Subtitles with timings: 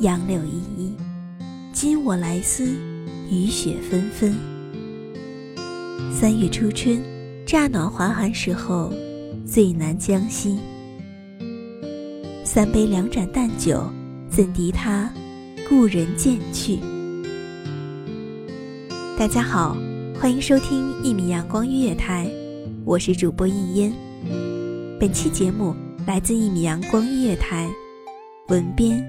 [0.00, 0.92] 杨柳依依；
[1.72, 2.76] 今我来思，
[3.30, 4.34] 雨雪纷纷。
[6.12, 7.00] 三月初春，
[7.46, 8.92] 乍暖还寒时候，
[9.46, 10.58] 最难将息。
[12.42, 13.88] 三杯两盏淡酒，
[14.28, 15.08] 怎敌他
[15.68, 16.80] 故人渐去？
[19.16, 19.76] 大家好，
[20.18, 22.28] 欢迎收听一米阳光音乐台，
[22.84, 23.92] 我是主播一烟。
[24.98, 25.72] 本期节目
[26.04, 27.70] 来自一米阳光音乐台。
[28.48, 29.02] 文编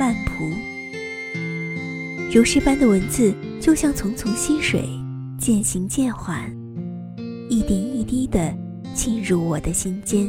[0.00, 0.50] 慢蒲，
[2.32, 4.88] 如诗般的文字就像淙淙溪水，
[5.38, 6.50] 渐行渐缓，
[7.50, 8.50] 一点一滴的
[8.94, 10.26] 浸入我的心间，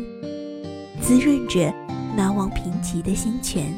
[1.00, 1.74] 滋润着
[2.18, 3.74] 难忘贫瘠的心泉。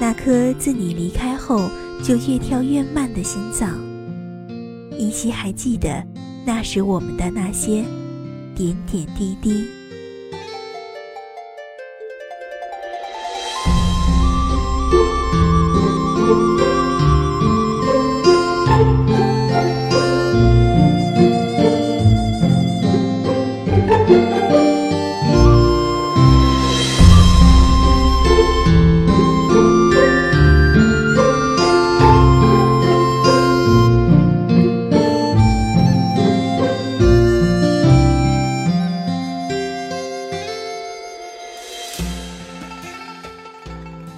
[0.00, 1.68] 那颗自你离开后
[2.00, 3.76] 就越跳越慢的心脏，
[4.96, 6.06] 依稀还记得
[6.46, 7.82] 那时我们的那些
[8.54, 9.64] 点点滴滴。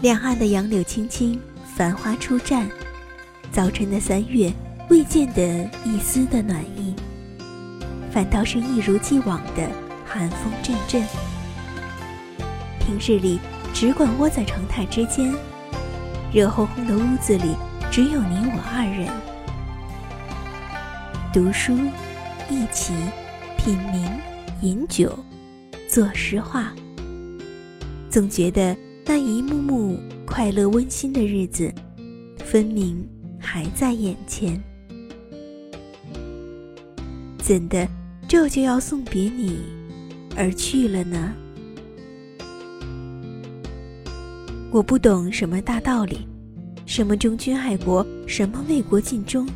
[0.03, 1.39] 两岸的杨柳青青，
[1.77, 2.67] 繁花初绽。
[3.53, 4.51] 早晨的三月，
[4.89, 6.95] 未见得一丝的暖意，
[8.11, 9.71] 反倒是一如既往的
[10.07, 11.05] 寒风阵阵。
[12.79, 13.39] 平日里
[13.75, 15.35] 只管窝在窗台之间，
[16.33, 17.55] 热烘烘的屋子里
[17.91, 19.07] 只有你我二人，
[21.31, 21.77] 读书、
[22.49, 22.95] 一起
[23.59, 24.19] 品茗、
[24.63, 25.19] 饮酒、
[25.87, 26.73] 作诗画，
[28.09, 28.75] 总觉得。
[29.05, 31.73] 那一幕幕快乐温馨的日子，
[32.39, 33.05] 分明
[33.39, 34.63] 还在眼前。
[37.39, 37.89] 怎的
[38.29, 39.59] 这就要送别你
[40.37, 41.33] 而去了呢？
[44.71, 46.29] 我不懂什么大道理，
[46.87, 49.49] 什么忠君爱国，什么为国尽忠，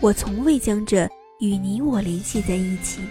[0.00, 1.06] 我从未将这
[1.40, 3.02] 与你我联系在一起。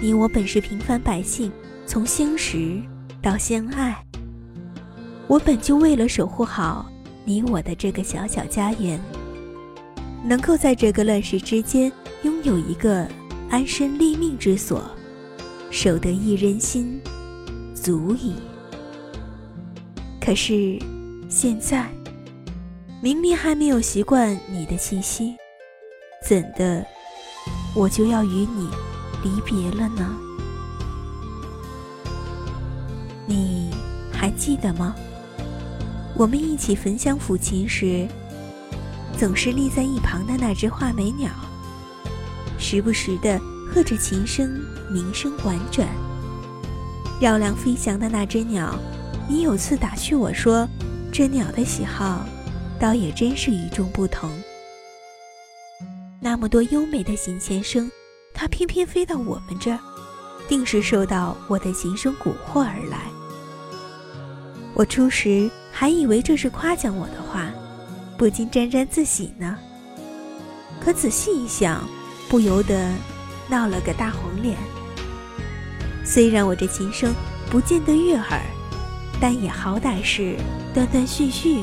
[0.00, 1.52] 你我本是平凡百姓，
[1.84, 2.80] 从相识。
[3.22, 3.96] 到相爱，
[5.26, 6.86] 我本就为了守护好
[7.24, 9.00] 你我的这个小小家园，
[10.24, 11.90] 能够在这个乱世之间
[12.22, 13.06] 拥有一个
[13.50, 14.82] 安身立命之所，
[15.70, 17.00] 守得一人心，
[17.74, 18.34] 足矣。
[20.20, 20.78] 可是
[21.28, 21.88] 现在，
[23.02, 25.34] 明明还没有习惯你的气息，
[26.24, 26.86] 怎的
[27.74, 28.68] 我就要与你
[29.24, 30.16] 离别了呢？
[33.26, 33.70] 你
[34.12, 34.94] 还记得吗？
[36.14, 38.08] 我们一起焚香抚琴时，
[39.18, 41.30] 总是立在一旁的那只画眉鸟，
[42.58, 43.38] 时不时的
[43.70, 44.50] 和着琴声，
[44.90, 45.86] 鸣声婉转。
[47.20, 48.78] 绕梁飞翔的那只鸟，
[49.28, 50.66] 你有次打趣我说，
[51.12, 52.24] 这鸟的喜好
[52.78, 54.30] 倒也真是与众不同。
[56.20, 57.90] 那么多优美的琴弦声，
[58.32, 59.78] 它偏偏飞到我们这儿，
[60.48, 63.00] 定是受到我的琴声蛊惑而来。
[64.76, 67.50] 我初时还以为这是夸奖我的话，
[68.18, 69.56] 不禁沾沾自喜呢。
[70.78, 71.82] 可仔细一想，
[72.28, 72.92] 不由得
[73.48, 74.54] 闹了个大红脸。
[76.04, 77.14] 虽然我这琴声
[77.50, 78.42] 不见得悦耳，
[79.18, 80.36] 但也好歹是
[80.74, 81.62] 断断续续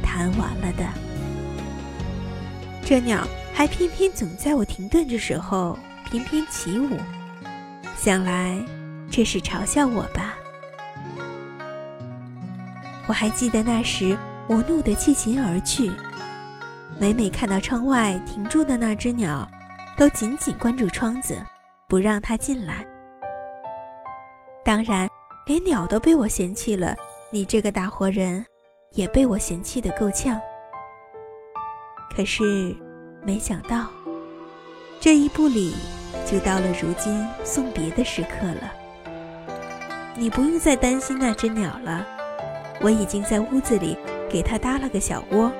[0.00, 0.86] 弹完了的。
[2.84, 5.76] 这鸟还偏偏总在我停顿的时候
[6.08, 6.96] 翩翩起舞，
[7.98, 8.56] 想来
[9.10, 10.31] 这是嘲笑我吧。
[13.12, 14.16] 我还记得那时
[14.48, 15.92] 我怒得弃琴而去，
[16.98, 19.46] 每每看到窗外停住的那只鸟，
[19.98, 21.36] 都紧紧关住窗子，
[21.86, 22.86] 不让它进来。
[24.64, 25.06] 当然，
[25.44, 26.96] 连鸟都被我嫌弃了，
[27.30, 28.42] 你这个大活人，
[28.92, 30.40] 也被我嫌弃的够呛。
[32.16, 32.74] 可是，
[33.26, 33.88] 没想到，
[35.00, 35.74] 这一步里，
[36.24, 38.72] 就到了如今送别的时刻了。
[40.16, 42.06] 你不用再担心那只鸟了，
[42.80, 43.96] 我已经在屋子里
[44.28, 45.52] 给它搭了个小窝，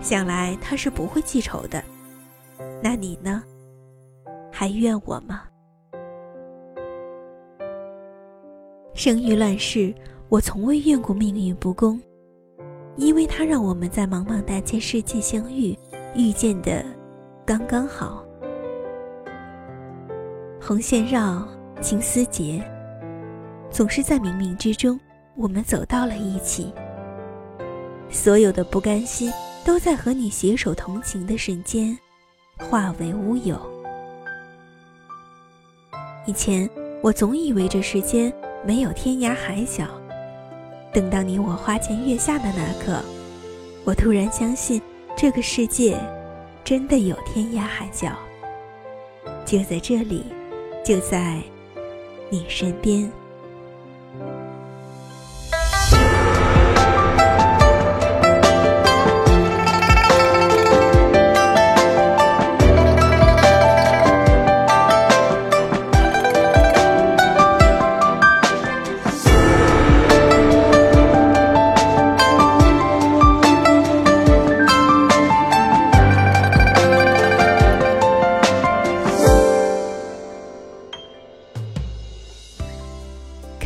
[0.00, 1.82] 想来它是不会记仇的。
[2.82, 3.42] 那你呢？
[4.52, 5.42] 还怨我吗？
[8.94, 9.94] 生于乱世，
[10.30, 12.00] 我从未怨过命运不公，
[12.96, 15.78] 因为它让我们在茫茫大千世界相遇，
[16.14, 16.82] 遇见的
[17.44, 18.24] 刚刚好。
[20.58, 21.46] 红线绕，
[21.82, 22.62] 青丝结，
[23.70, 24.98] 总是在冥冥之中，
[25.36, 26.72] 我们走到了一起。
[28.10, 29.32] 所有的不甘心，
[29.64, 31.96] 都在和你携手同行的瞬间，
[32.58, 33.60] 化为乌有。
[36.26, 36.68] 以前，
[37.02, 38.32] 我总以为这世间。
[38.64, 39.86] 没有天涯海角。
[40.92, 43.00] 等到你我花前月下的那刻，
[43.84, 44.82] 我突然相信
[45.16, 45.96] 这个世界
[46.64, 48.18] 真的有天涯海角，
[49.44, 50.24] 就在这里，
[50.84, 51.40] 就在
[52.28, 53.08] 你身边。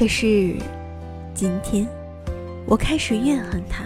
[0.00, 0.56] 可是，
[1.35, 1.87] 今天
[2.64, 3.85] 我开始怨恨他。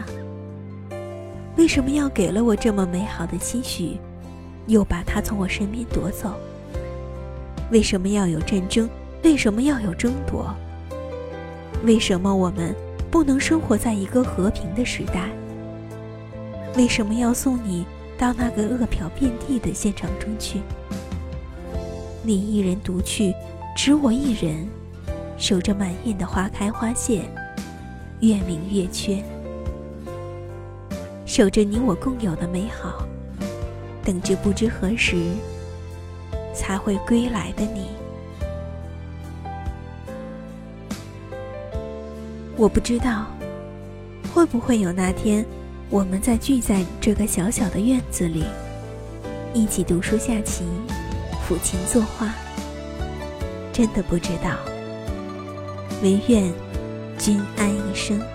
[1.57, 3.99] 为什么要给了我这么美好的期许，
[4.69, 6.33] 又把他从我身边夺走？
[7.73, 8.89] 为什么要有战争？
[9.25, 10.55] 为什么要有争夺？
[11.83, 12.73] 为什么我们
[13.11, 15.29] 不能生活在一个和平的时代？
[16.77, 17.85] 为什么要送你
[18.17, 20.61] 到那个饿殍遍地的现场中去？
[22.23, 23.35] 你一人独去，
[23.77, 24.65] 只我一人。
[25.37, 27.23] 守着满院的花开花谢，
[28.21, 29.23] 月明月缺，
[31.27, 33.07] 守着你我共有的美好，
[34.03, 35.17] 等着不知何时
[36.55, 37.89] 才会归来的你。
[42.57, 43.27] 我不知道
[44.33, 45.45] 会不会有那天，
[45.91, 48.45] 我们再聚在这个小小的院子里，
[49.53, 50.65] 一起读书下棋，
[51.47, 52.33] 抚琴作画。
[53.73, 54.57] 真的不知道。
[56.03, 56.53] 唯愿
[57.19, 58.34] 君安一生。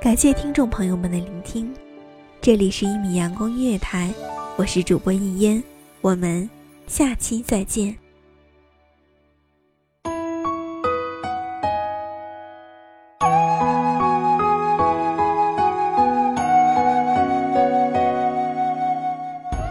[0.00, 1.72] 感谢听众朋友们的聆听，
[2.40, 4.12] 这里是一米阳光音乐台，
[4.56, 5.62] 我是主播一烟，
[6.00, 6.50] 我们
[6.88, 7.96] 下期再见。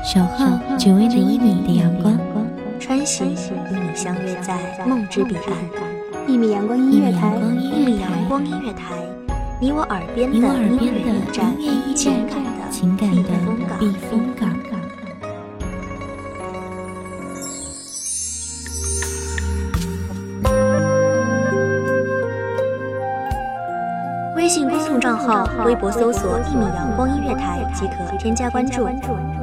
[0.02, 2.18] 小号只为那一米的阳光。
[2.80, 5.99] 穿行，与你相约在梦之彼岸。
[6.30, 8.94] 一米阳光音乐台，一米阳光音乐台，
[9.60, 11.58] 你我耳边的音乐驿站，
[11.96, 13.32] 情感的情感的
[13.80, 14.48] 避风港。
[24.36, 28.88] 微信公众账号、微博搜索“一米阳光音乐台”即可添加关注。